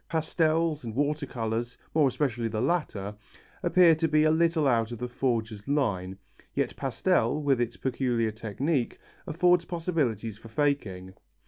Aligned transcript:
Pastels 0.09 0.83
and 0.83 0.95
water 0.95 1.27
colours, 1.27 1.77
more 1.93 2.07
especially 2.07 2.47
the 2.47 2.59
latter, 2.59 3.13
appear 3.61 3.93
to 3.93 4.07
be 4.07 4.23
a 4.23 4.31
little 4.31 4.67
out 4.67 4.91
of 4.91 4.97
the 4.97 5.07
forger's 5.07 5.67
line. 5.67 6.17
Yet 6.55 6.75
pastel, 6.75 7.39
with 7.39 7.61
its 7.61 7.77
peculiar 7.77 8.31
technique, 8.31 8.99
affords 9.27 9.65
possibilities 9.65 10.39
for 10.39 10.47
faking. 10.47 11.13